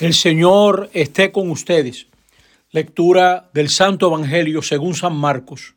El 0.00 0.14
Señor 0.14 0.90
esté 0.92 1.30
con 1.32 1.50
ustedes. 1.50 2.06
Lectura 2.70 3.50
del 3.52 3.68
Santo 3.68 4.08
Evangelio 4.08 4.62
según 4.62 4.94
San 4.94 5.14
Marcos. 5.14 5.74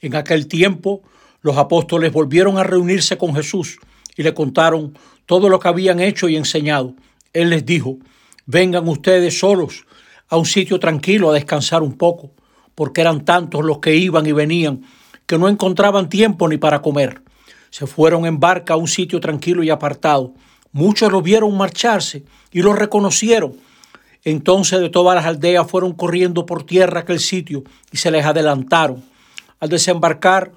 En 0.00 0.14
aquel 0.14 0.46
tiempo 0.46 1.02
los 1.40 1.56
apóstoles 1.56 2.12
volvieron 2.12 2.58
a 2.58 2.62
reunirse 2.62 3.16
con 3.16 3.34
Jesús 3.34 3.78
y 4.16 4.22
le 4.22 4.34
contaron 4.34 4.96
todo 5.26 5.48
lo 5.48 5.58
que 5.58 5.68
habían 5.68 6.00
hecho 6.00 6.28
y 6.28 6.36
enseñado. 6.36 6.94
Él 7.32 7.50
les 7.50 7.64
dijo, 7.64 7.98
vengan 8.46 8.86
ustedes 8.86 9.38
solos 9.38 9.86
a 10.28 10.36
un 10.36 10.46
sitio 10.46 10.78
tranquilo 10.78 11.30
a 11.30 11.34
descansar 11.34 11.82
un 11.82 11.96
poco, 11.96 12.30
porque 12.74 13.00
eran 13.00 13.24
tantos 13.24 13.64
los 13.64 13.78
que 13.78 13.96
iban 13.96 14.26
y 14.26 14.32
venían 14.32 14.82
que 15.26 15.38
no 15.38 15.48
encontraban 15.48 16.08
tiempo 16.08 16.48
ni 16.48 16.58
para 16.58 16.82
comer. 16.82 17.22
Se 17.70 17.86
fueron 17.86 18.26
en 18.26 18.38
barca 18.38 18.74
a 18.74 18.76
un 18.76 18.88
sitio 18.88 19.20
tranquilo 19.20 19.62
y 19.64 19.70
apartado. 19.70 20.34
Muchos 20.74 21.12
lo 21.12 21.22
vieron 21.22 21.56
marcharse 21.56 22.24
y 22.50 22.60
lo 22.60 22.72
reconocieron. 22.72 23.54
Entonces 24.24 24.80
de 24.80 24.90
todas 24.90 25.14
las 25.14 25.24
aldeas 25.24 25.70
fueron 25.70 25.92
corriendo 25.92 26.46
por 26.46 26.64
tierra 26.64 27.00
aquel 27.00 27.20
sitio 27.20 27.62
y 27.92 27.96
se 27.96 28.10
les 28.10 28.26
adelantaron. 28.26 29.04
Al 29.60 29.68
desembarcar, 29.68 30.50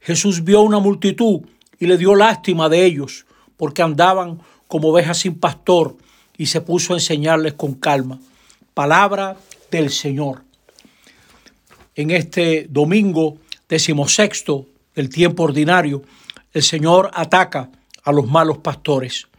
Jesús 0.00 0.42
vio 0.42 0.62
una 0.62 0.80
multitud 0.80 1.42
y 1.78 1.86
le 1.86 1.96
dio 1.98 2.16
lástima 2.16 2.68
de 2.68 2.84
ellos, 2.84 3.26
porque 3.56 3.80
andaban 3.80 4.40
como 4.66 4.88
ovejas 4.88 5.18
sin 5.18 5.38
pastor, 5.38 5.96
y 6.36 6.46
se 6.46 6.60
puso 6.62 6.94
a 6.94 6.96
enseñarles 6.96 7.52
con 7.52 7.74
calma. 7.74 8.18
Palabra 8.74 9.36
del 9.70 9.90
Señor. 9.90 10.42
En 11.94 12.10
este 12.10 12.66
domingo 12.68 13.38
decimosexto 13.68 14.66
del 14.96 15.10
tiempo 15.10 15.44
ordinario, 15.44 16.02
el 16.52 16.64
Señor 16.64 17.10
ataca 17.14 17.70
a 18.02 18.10
los 18.10 18.26
malos 18.26 18.58
pastores. 18.58 19.29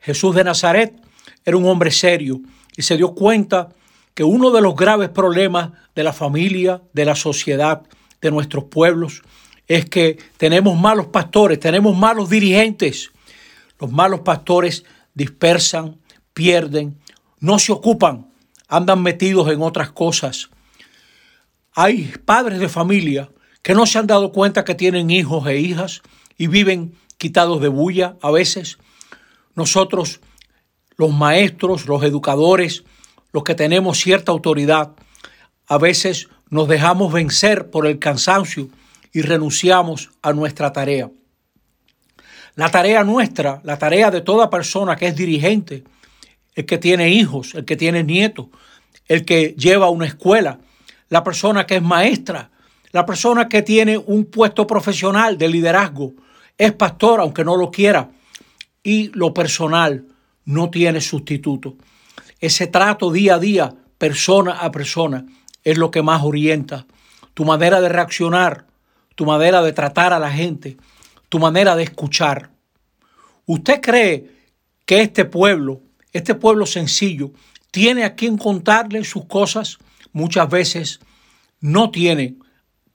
Jesús 0.00 0.34
de 0.34 0.44
Nazaret 0.44 1.00
era 1.44 1.56
un 1.56 1.66
hombre 1.66 1.90
serio 1.90 2.40
y 2.76 2.82
se 2.82 2.96
dio 2.96 3.14
cuenta 3.14 3.68
que 4.14 4.24
uno 4.24 4.50
de 4.50 4.60
los 4.60 4.74
graves 4.74 5.10
problemas 5.10 5.70
de 5.94 6.02
la 6.04 6.12
familia, 6.12 6.82
de 6.92 7.04
la 7.04 7.14
sociedad, 7.14 7.82
de 8.20 8.30
nuestros 8.30 8.64
pueblos, 8.64 9.22
es 9.66 9.84
que 9.86 10.18
tenemos 10.36 10.78
malos 10.78 11.06
pastores, 11.06 11.60
tenemos 11.60 11.96
malos 11.96 12.28
dirigentes. 12.28 13.12
Los 13.78 13.90
malos 13.90 14.20
pastores 14.20 14.84
dispersan, 15.14 15.96
pierden, 16.34 16.98
no 17.38 17.58
se 17.58 17.72
ocupan, 17.72 18.26
andan 18.68 19.02
metidos 19.02 19.50
en 19.50 19.62
otras 19.62 19.90
cosas. 19.92 20.50
Hay 21.72 22.12
padres 22.24 22.58
de 22.58 22.68
familia 22.68 23.30
que 23.62 23.74
no 23.74 23.86
se 23.86 23.98
han 23.98 24.06
dado 24.06 24.32
cuenta 24.32 24.64
que 24.64 24.74
tienen 24.74 25.10
hijos 25.10 25.46
e 25.46 25.58
hijas 25.58 26.02
y 26.36 26.46
viven 26.46 26.94
quitados 27.16 27.60
de 27.60 27.68
bulla 27.68 28.16
a 28.22 28.30
veces 28.30 28.78
nosotros, 29.54 30.20
los 30.96 31.12
maestros, 31.12 31.86
los 31.86 32.02
educadores, 32.02 32.84
los 33.32 33.44
que 33.44 33.54
tenemos 33.54 33.98
cierta 33.98 34.32
autoridad, 34.32 34.92
a 35.66 35.78
veces 35.78 36.28
nos 36.48 36.68
dejamos 36.68 37.12
vencer 37.12 37.70
por 37.70 37.86
el 37.86 37.98
cansancio 37.98 38.68
y 39.12 39.22
renunciamos 39.22 40.10
a 40.22 40.32
nuestra 40.32 40.72
tarea. 40.72 41.10
La 42.56 42.70
tarea 42.70 43.04
nuestra, 43.04 43.60
la 43.64 43.78
tarea 43.78 44.10
de 44.10 44.20
toda 44.20 44.50
persona 44.50 44.96
que 44.96 45.06
es 45.06 45.16
dirigente, 45.16 45.84
el 46.54 46.66
que 46.66 46.78
tiene 46.78 47.10
hijos, 47.10 47.54
el 47.54 47.64
que 47.64 47.76
tiene 47.76 48.02
nietos, 48.02 48.48
el 49.06 49.24
que 49.24 49.54
lleva 49.56 49.90
una 49.90 50.06
escuela, 50.06 50.58
la 51.08 51.22
persona 51.24 51.66
que 51.66 51.76
es 51.76 51.82
maestra, 51.82 52.50
la 52.92 53.06
persona 53.06 53.48
que 53.48 53.62
tiene 53.62 53.98
un 53.98 54.24
puesto 54.24 54.66
profesional 54.66 55.38
de 55.38 55.48
liderazgo, 55.48 56.12
es 56.58 56.72
pastor 56.72 57.20
aunque 57.20 57.44
no 57.44 57.56
lo 57.56 57.70
quiera, 57.70 58.10
y 58.82 59.08
lo 59.08 59.34
personal 59.34 60.06
no 60.44 60.70
tiene 60.70 61.00
sustituto. 61.00 61.76
Ese 62.40 62.66
trato 62.66 63.12
día 63.12 63.34
a 63.34 63.38
día, 63.38 63.74
persona 63.98 64.52
a 64.52 64.70
persona, 64.70 65.26
es 65.62 65.76
lo 65.76 65.90
que 65.90 66.02
más 66.02 66.22
orienta. 66.22 66.86
Tu 67.34 67.44
manera 67.44 67.80
de 67.80 67.88
reaccionar, 67.88 68.66
tu 69.14 69.26
manera 69.26 69.62
de 69.62 69.72
tratar 69.72 70.12
a 70.12 70.18
la 70.18 70.30
gente, 70.30 70.76
tu 71.28 71.38
manera 71.38 71.76
de 71.76 71.84
escuchar. 71.84 72.50
¿Usted 73.46 73.80
cree 73.80 74.30
que 74.86 75.02
este 75.02 75.24
pueblo, 75.24 75.82
este 76.12 76.34
pueblo 76.34 76.66
sencillo, 76.66 77.32
tiene 77.70 78.04
a 78.04 78.14
quien 78.14 78.36
contarle 78.36 79.04
sus 79.04 79.26
cosas? 79.26 79.78
Muchas 80.12 80.48
veces 80.48 81.00
no 81.60 81.90
tiene 81.90 82.36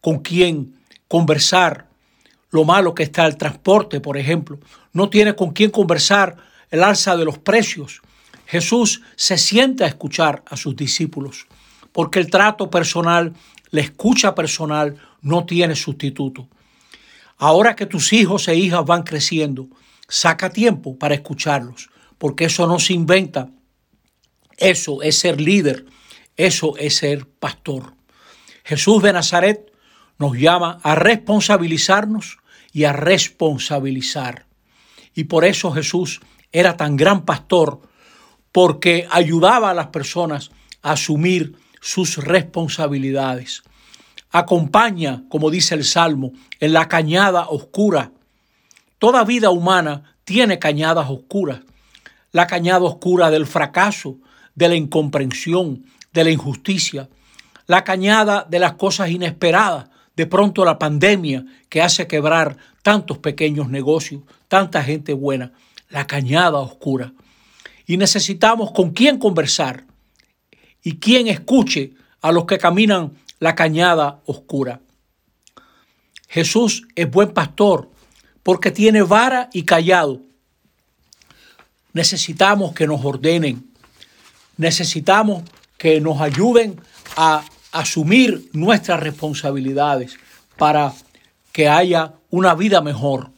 con 0.01 0.19
quien 0.19 0.75
conversar 1.07 1.87
lo 2.55 2.63
malo 2.63 2.95
que 2.95 3.03
está 3.03 3.25
el 3.25 3.37
transporte, 3.37 3.99
por 3.99 4.17
ejemplo. 4.17 4.59
No 4.93 5.09
tiene 5.09 5.35
con 5.35 5.51
quién 5.51 5.69
conversar 5.69 6.37
el 6.71 6.83
alza 6.83 7.15
de 7.15 7.25
los 7.25 7.37
precios. 7.37 8.01
Jesús 8.47 9.01
se 9.15 9.37
sienta 9.37 9.85
a 9.85 9.87
escuchar 9.87 10.43
a 10.47 10.55
sus 10.55 10.75
discípulos, 10.75 11.47
porque 11.91 12.19
el 12.19 12.29
trato 12.29 12.69
personal, 12.69 13.33
la 13.71 13.81
escucha 13.81 14.33
personal, 14.33 14.97
no 15.21 15.45
tiene 15.45 15.75
sustituto. 15.75 16.47
Ahora 17.37 17.75
que 17.75 17.85
tus 17.85 18.13
hijos 18.13 18.47
e 18.47 18.55
hijas 18.55 18.85
van 18.85 19.03
creciendo, 19.03 19.67
saca 20.07 20.49
tiempo 20.49 20.97
para 20.97 21.15
escucharlos, 21.15 21.89
porque 22.17 22.45
eso 22.45 22.67
no 22.67 22.79
se 22.79 22.93
inventa. 22.93 23.49
Eso 24.57 25.01
es 25.01 25.19
ser 25.19 25.41
líder, 25.41 25.85
eso 26.37 26.77
es 26.77 26.95
ser 26.95 27.27
pastor. 27.27 27.93
Jesús 28.63 29.03
de 29.03 29.11
Nazaret 29.11 29.71
nos 30.17 30.37
llama 30.37 30.79
a 30.83 30.95
responsabilizarnos 30.95 32.37
y 32.75 32.83
a 32.83 32.91
responsabilizar. 32.91 34.47
Y 35.13 35.23
por 35.23 35.45
eso 35.45 35.71
Jesús 35.71 36.19
era 36.51 36.75
tan 36.75 36.97
gran 36.97 37.23
pastor, 37.23 37.79
porque 38.51 39.07
ayudaba 39.09 39.69
a 39.69 39.73
las 39.73 39.87
personas 39.87 40.51
a 40.81 40.91
asumir 40.91 41.55
sus 41.79 42.17
responsabilidades. 42.17 43.63
Acompaña, 44.29 45.23
como 45.29 45.49
dice 45.49 45.73
el 45.73 45.85
Salmo, 45.85 46.33
en 46.59 46.73
la 46.73 46.89
cañada 46.89 47.47
oscura. 47.47 48.11
Toda 48.99 49.23
vida 49.23 49.51
humana 49.51 50.17
tiene 50.25 50.59
cañadas 50.59 51.09
oscuras. 51.09 51.61
La 52.33 52.45
cañada 52.45 52.83
oscura 52.83 53.31
del 53.31 53.45
fracaso, 53.45 54.17
de 54.53 54.67
la 54.67 54.75
incomprensión, 54.75 55.85
de 56.11 56.25
la 56.25 56.31
injusticia. 56.31 57.07
La 57.67 57.85
cañada 57.85 58.45
de 58.49 58.59
las 58.59 58.73
cosas 58.73 59.11
inesperadas, 59.11 59.87
de 60.15 60.25
pronto 60.25 60.63
la 60.63 60.79
pandemia 60.79 61.45
que 61.69 61.81
hace 61.81 62.07
quebrar 62.07 62.57
tantos 62.81 63.17
pequeños 63.17 63.69
negocios, 63.69 64.21
tanta 64.47 64.83
gente 64.83 65.13
buena, 65.13 65.51
la 65.89 66.07
cañada 66.07 66.59
oscura. 66.59 67.13
Y 67.85 67.97
necesitamos 67.97 68.71
con 68.71 68.91
quién 68.91 69.17
conversar 69.17 69.85
y 70.83 70.97
quién 70.97 71.27
escuche 71.27 71.93
a 72.21 72.31
los 72.31 72.45
que 72.45 72.57
caminan 72.57 73.13
la 73.39 73.55
cañada 73.55 74.21
oscura. 74.25 74.81
Jesús 76.27 76.87
es 76.95 77.09
buen 77.09 77.33
pastor 77.33 77.89
porque 78.43 78.71
tiene 78.71 79.01
vara 79.01 79.49
y 79.53 79.63
callado. 79.63 80.21
Necesitamos 81.93 82.73
que 82.73 82.87
nos 82.87 83.03
ordenen, 83.05 83.71
necesitamos 84.57 85.43
que 85.77 86.01
nos 86.01 86.21
ayuden 86.21 86.79
a 87.15 87.43
asumir 87.75 88.49
nuestras 88.53 89.01
responsabilidades 89.01 90.17
para 90.57 90.93
que 91.51 91.67
haya 91.67 92.13
una 92.29 92.55
vida 92.55 92.81
mejor. 92.81 93.31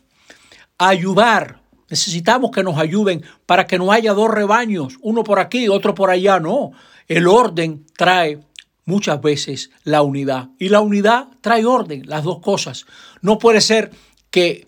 Ayudar. 0.77 1.59
Necesitamos 1.89 2.51
que 2.51 2.63
nos 2.63 2.77
ayuden 2.77 3.23
para 3.45 3.65
que 3.65 3.79
no 3.79 3.91
haya 3.91 4.13
dos 4.13 4.29
rebaños, 4.29 4.97
uno 5.01 5.23
por 5.23 5.39
aquí, 5.39 5.69
otro 5.69 5.95
por 5.95 6.11
allá. 6.11 6.39
No, 6.39 6.71
el 7.07 7.27
orden 7.27 7.85
trae 7.95 8.39
muchas 8.85 9.21
veces 9.21 9.71
la 9.83 10.01
unidad 10.03 10.49
y 10.59 10.69
la 10.69 10.81
unidad 10.81 11.29
trae 11.41 11.65
orden, 11.65 12.03
las 12.05 12.23
dos 12.23 12.39
cosas. 12.39 12.85
No 13.21 13.39
puede 13.39 13.61
ser 13.61 13.91
que 14.29 14.67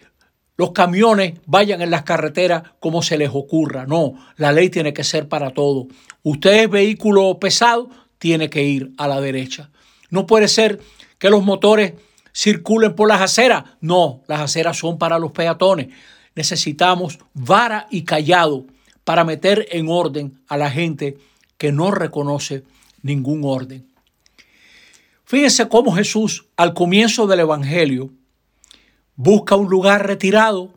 los 0.58 0.72
camiones 0.72 1.34
vayan 1.46 1.82
en 1.82 1.92
las 1.92 2.04
carreteras 2.04 2.64
como 2.80 3.02
se 3.02 3.18
les 3.18 3.30
ocurra. 3.32 3.86
No, 3.86 4.14
la 4.38 4.52
ley 4.52 4.70
tiene 4.70 4.94
que 4.94 5.04
ser 5.04 5.28
para 5.28 5.52
todo. 5.52 5.88
Usted 6.24 6.64
es 6.64 6.70
vehículo 6.70 7.38
pesado, 7.40 7.90
tiene 8.20 8.50
que 8.50 8.64
ir 8.64 8.92
a 8.98 9.08
la 9.08 9.20
derecha. 9.20 9.72
No 10.12 10.28
puede 10.28 10.48
ser 10.48 10.80
que 11.18 11.30
los 11.30 11.44
motores 11.44 11.94
circulen 12.34 12.96
por 12.96 13.08
las 13.08 13.22
aceras. 13.22 13.64
No, 13.82 14.22
las 14.28 14.42
aceras 14.42 14.78
son 14.78 14.98
para 14.98 15.18
los 15.18 15.32
peatones. 15.32 15.88
Necesitamos 16.36 17.18
vara 17.34 17.88
y 17.90 18.04
callado 18.04 18.66
para 19.04 19.24
meter 19.24 19.68
en 19.72 19.90
orden 19.90 20.40
a 20.48 20.58
la 20.58 20.70
gente 20.70 21.18
que 21.58 21.72
no 21.72 21.92
reconoce 21.92 22.64
ningún 23.02 23.42
orden. 23.44 23.88
Fíjense 25.26 25.68
cómo 25.68 25.92
Jesús 25.92 26.48
al 26.58 26.74
comienzo 26.74 27.28
del 27.28 27.42
Evangelio 27.42 28.12
busca 29.16 29.56
un 29.56 29.70
lugar 29.70 30.08
retirado. 30.08 30.74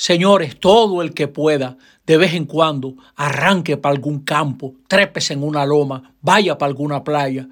Señores, 0.00 0.58
todo 0.58 1.02
el 1.02 1.12
que 1.12 1.28
pueda, 1.28 1.76
de 2.06 2.16
vez 2.16 2.32
en 2.32 2.46
cuando, 2.46 2.94
arranque 3.16 3.76
para 3.76 3.94
algún 3.94 4.20
campo, 4.20 4.74
trépese 4.88 5.34
en 5.34 5.42
una 5.42 5.66
loma, 5.66 6.14
vaya 6.22 6.56
para 6.56 6.70
alguna 6.70 7.04
playa. 7.04 7.46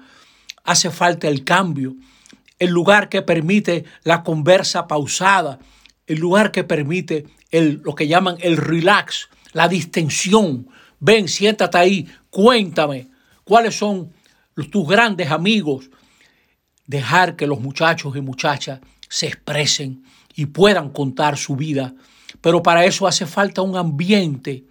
Hace 0.63 0.89
falta 0.89 1.27
el 1.27 1.43
cambio, 1.43 1.93
el 2.57 2.71
lugar 2.71 3.07
que 3.07 3.21
permite 3.21 3.85
la 4.01 4.23
conversa 4.23 4.87
pausada, 4.87 5.59
el 6.07 6.17
lugar 6.17 6.51
que 6.51 6.63
permite 6.63 7.27
lo 7.51 7.93
que 7.93 8.07
llaman 8.07 8.37
el 8.39 8.57
relax, 8.57 9.29
la 9.53 9.67
distensión. 9.67 10.69
Ven, 10.99 11.27
siéntate 11.27 11.77
ahí, 11.77 12.07
Cuéntame 12.31 13.09
cuáles 13.43 13.77
son 13.77 14.11
tus 14.71 14.87
grandes 14.87 15.29
amigos. 15.29 15.91
Dejar 16.87 17.35
que 17.35 17.45
los 17.45 17.59
muchachos 17.59 18.15
y 18.15 18.21
muchachas 18.21 18.79
se 19.07 19.27
expresen 19.27 20.03
y 20.33 20.47
puedan 20.47 20.89
contar 20.89 21.37
su 21.37 21.55
vida. 21.55 21.93
Pero 22.41 22.63
para 22.63 22.85
eso 22.85 23.07
hace 23.07 23.25
falta 23.25 23.61
un 23.61 23.75
ambiente. 23.75 24.63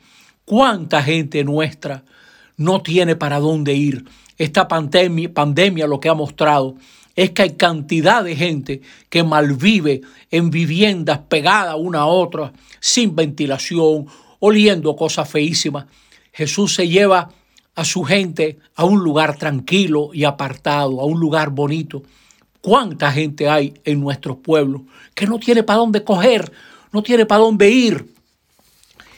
¿Cuánta 0.45 1.03
gente 1.03 1.45
nuestra 1.45 2.05
no 2.57 2.81
tiene 2.83 3.17
para 3.17 3.39
dónde 3.39 3.75
ir? 3.75 4.05
Esta 4.37 4.69
pandemia, 4.69 5.33
pandemia 5.33 5.87
lo 5.87 6.01
que 6.01 6.09
ha 6.09 6.15
mostrado 6.15 6.77
es 7.17 7.33
que 7.33 7.43
hay 7.43 7.51
cantidad 7.55 8.23
de 8.23 8.37
gente 8.37 8.81
que 9.11 9.25
malvive 9.25 10.03
en 10.31 10.51
viviendas 10.51 11.19
pegadas 11.29 11.75
una 11.77 12.01
a 12.01 12.07
otra, 12.07 12.53
sin 12.79 13.17
ventilación, 13.17 14.07
oliendo 14.39 14.95
cosas 14.95 15.29
feísimas. 15.29 15.87
Jesús 16.33 16.77
se 16.77 16.87
lleva 16.87 17.31
a 17.75 17.85
su 17.85 18.05
gente 18.05 18.59
a 18.77 18.85
un 18.85 19.03
lugar 19.03 19.37
tranquilo 19.37 20.11
y 20.13 20.23
apartado, 20.23 21.01
a 21.01 21.05
un 21.05 21.19
lugar 21.19 21.51
bonito. 21.51 22.05
¿Cuánta 22.61 23.11
gente 23.11 23.49
hay 23.49 23.75
en 23.85 24.01
nuestros 24.01 24.37
pueblos 24.37 24.83
que 25.15 25.27
no 25.27 25.41
tiene 25.41 25.65
para 25.65 25.81
dónde 25.81 26.05
coger, 26.05 26.53
no 26.93 27.03
tiene 27.03 27.27
para 27.27 27.43
dónde 27.43 27.71
ir? 27.71 28.15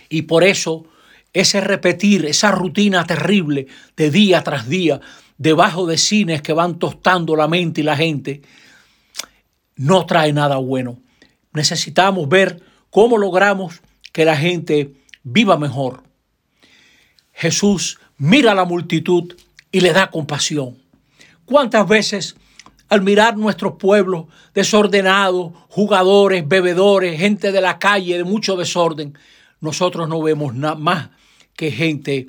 Y 0.08 0.22
por 0.22 0.44
eso 0.44 0.86
ese 1.32 1.60
repetir, 1.60 2.26
esa 2.26 2.50
rutina 2.50 3.04
terrible 3.04 3.66
de 3.96 4.10
día 4.10 4.42
tras 4.42 4.68
día, 4.68 5.00
debajo 5.38 5.86
de 5.86 5.96
cines 5.96 6.42
que 6.42 6.52
van 6.52 6.78
tostando 6.78 7.36
la 7.36 7.48
mente 7.48 7.80
y 7.80 7.84
la 7.84 7.96
gente, 7.96 8.42
no 9.76 10.04
trae 10.06 10.32
nada 10.32 10.56
bueno. 10.56 10.98
Necesitamos 11.52 12.28
ver 12.28 12.62
cómo 12.90 13.16
logramos 13.16 13.80
que 14.12 14.24
la 14.24 14.36
gente 14.36 14.92
viva 15.22 15.56
mejor. 15.56 16.02
Jesús 17.32 17.98
mira 18.18 18.52
a 18.52 18.54
la 18.54 18.64
multitud 18.64 19.34
y 19.72 19.80
le 19.80 19.92
da 19.92 20.10
compasión. 20.10 20.76
¿Cuántas 21.44 21.88
veces 21.88 22.36
al 22.90 23.02
mirar 23.02 23.38
nuestros 23.38 23.74
pueblos 23.74 24.26
desordenados, 24.52 25.52
jugadores, 25.68 26.46
bebedores, 26.46 27.18
gente 27.18 27.52
de 27.52 27.60
la 27.60 27.78
calle, 27.78 28.18
de 28.18 28.24
mucho 28.24 28.56
desorden, 28.56 29.16
nosotros 29.60 30.08
no 30.08 30.20
vemos 30.20 30.54
nada 30.54 30.74
más 30.74 31.10
que 31.56 31.70
gente 31.70 32.26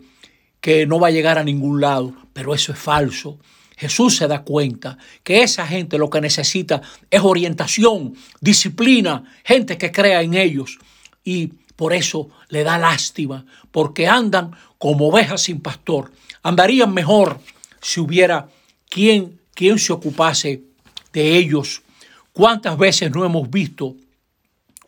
que 0.61 0.85
no 0.85 0.99
va 0.99 1.07
a 1.07 1.11
llegar 1.11 1.39
a 1.39 1.43
ningún 1.43 1.81
lado, 1.81 2.13
pero 2.31 2.53
eso 2.53 2.71
es 2.71 2.77
falso. 2.77 3.39
Jesús 3.75 4.17
se 4.17 4.27
da 4.27 4.43
cuenta 4.43 4.97
que 5.23 5.41
esa 5.41 5.65
gente 5.65 5.97
lo 5.97 6.11
que 6.11 6.21
necesita 6.21 6.83
es 7.09 7.21
orientación, 7.21 8.13
disciplina, 8.39 9.23
gente 9.43 9.79
que 9.79 9.91
crea 9.91 10.21
en 10.21 10.35
ellos. 10.35 10.77
Y 11.23 11.47
por 11.75 11.93
eso 11.93 12.29
le 12.49 12.63
da 12.63 12.77
lástima, 12.77 13.43
porque 13.71 14.07
andan 14.07 14.51
como 14.77 15.07
ovejas 15.07 15.41
sin 15.41 15.61
pastor. 15.61 16.11
Andarían 16.43 16.93
mejor 16.93 17.39
si 17.81 17.99
hubiera 17.99 18.49
quien, 18.87 19.40
quien 19.53 19.79
se 19.79 19.93
ocupase 19.93 20.63
de 21.13 21.37
ellos. 21.37 21.81
¿Cuántas 22.31 22.77
veces 22.77 23.11
no 23.11 23.25
hemos 23.25 23.49
visto 23.49 23.95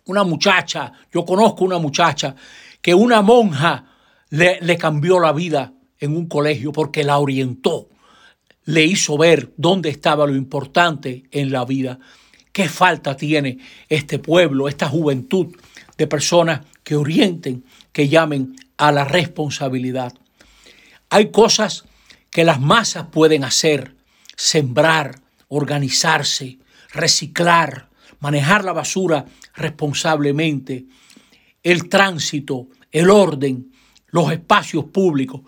una 0.05 0.23
muchacha, 0.23 0.91
yo 1.13 1.25
conozco 1.25 1.63
una 1.63 1.77
muchacha, 1.77 2.35
que 2.81 2.93
una 2.93 3.21
monja 3.21 3.85
le, 4.29 4.59
le 4.61 4.77
cambió 4.77 5.19
la 5.19 5.31
vida 5.31 5.73
en 5.99 6.15
un 6.15 6.27
colegio 6.27 6.71
porque 6.71 7.03
la 7.03 7.17
orientó, 7.19 7.87
le 8.65 8.83
hizo 8.83 9.17
ver 9.17 9.53
dónde 9.57 9.89
estaba 9.89 10.27
lo 10.27 10.35
importante 10.35 11.23
en 11.31 11.51
la 11.51 11.65
vida. 11.65 11.99
¿Qué 12.51 12.69
falta 12.69 13.15
tiene 13.15 13.57
este 13.89 14.19
pueblo, 14.19 14.67
esta 14.67 14.87
juventud 14.87 15.55
de 15.97 16.07
personas 16.07 16.61
que 16.83 16.95
orienten, 16.95 17.63
que 17.91 18.09
llamen 18.09 18.55
a 18.77 18.91
la 18.91 19.05
responsabilidad? 19.05 20.13
Hay 21.09 21.31
cosas 21.31 21.85
que 22.29 22.43
las 22.43 22.59
masas 22.59 23.07
pueden 23.11 23.43
hacer, 23.43 23.95
sembrar, 24.35 25.19
organizarse, 25.47 26.57
reciclar, 26.91 27.89
manejar 28.19 28.63
la 28.63 28.73
basura 28.73 29.25
responsablemente, 29.55 30.85
el 31.61 31.89
tránsito, 31.89 32.67
el 32.91 33.09
orden, 33.09 33.71
los 34.07 34.31
espacios 34.31 34.85
públicos. 34.85 35.41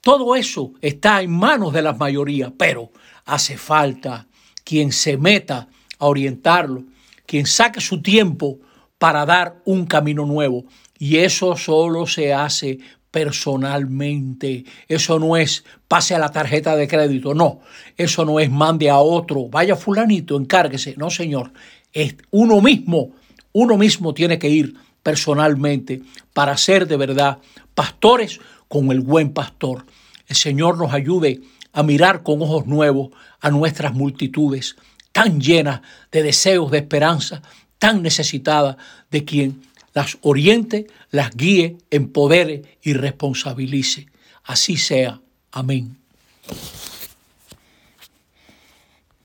Todo 0.00 0.36
eso 0.36 0.72
está 0.80 1.22
en 1.22 1.30
manos 1.30 1.72
de 1.72 1.82
la 1.82 1.92
mayoría, 1.92 2.52
pero 2.56 2.90
hace 3.24 3.56
falta 3.58 4.26
quien 4.64 4.92
se 4.92 5.16
meta 5.16 5.68
a 5.98 6.06
orientarlo, 6.06 6.84
quien 7.26 7.46
saque 7.46 7.80
su 7.80 8.00
tiempo 8.02 8.58
para 8.98 9.24
dar 9.26 9.60
un 9.64 9.86
camino 9.86 10.26
nuevo. 10.26 10.64
Y 10.98 11.16
eso 11.16 11.56
solo 11.56 12.06
se 12.06 12.34
hace 12.34 12.78
personalmente. 13.10 14.64
Eso 14.88 15.18
no 15.18 15.36
es 15.36 15.64
pase 15.88 16.14
a 16.14 16.18
la 16.18 16.30
tarjeta 16.30 16.76
de 16.76 16.88
crédito, 16.88 17.34
no. 17.34 17.60
Eso 17.96 18.24
no 18.24 18.40
es 18.40 18.50
mande 18.50 18.90
a 18.90 18.98
otro, 18.98 19.48
vaya 19.48 19.76
fulanito, 19.76 20.36
encárguese. 20.36 20.94
No, 20.96 21.10
señor. 21.10 21.52
Es 21.92 22.14
uno 22.30 22.60
mismo, 22.60 23.12
uno 23.52 23.76
mismo 23.76 24.14
tiene 24.14 24.38
que 24.38 24.48
ir 24.48 24.74
personalmente 25.02 26.02
para 26.32 26.56
ser 26.56 26.86
de 26.86 26.96
verdad 26.96 27.38
pastores 27.74 28.40
con 28.68 28.90
el 28.92 29.00
buen 29.00 29.32
pastor. 29.32 29.84
El 30.28 30.36
Señor 30.36 30.78
nos 30.78 30.92
ayude 30.92 31.40
a 31.72 31.82
mirar 31.82 32.22
con 32.22 32.40
ojos 32.42 32.66
nuevos 32.66 33.10
a 33.40 33.50
nuestras 33.50 33.92
multitudes 33.94 34.76
tan 35.12 35.40
llenas 35.40 35.80
de 36.12 36.22
deseos 36.22 36.70
de 36.70 36.78
esperanza, 36.78 37.42
tan 37.78 38.02
necesitadas 38.02 38.76
de 39.10 39.24
quien 39.24 39.62
las 39.92 40.18
oriente, 40.20 40.86
las 41.10 41.36
guíe, 41.36 41.76
empodere 41.90 42.62
y 42.82 42.92
responsabilice. 42.94 44.06
Así 44.44 44.76
sea. 44.76 45.20
Amén. 45.52 45.96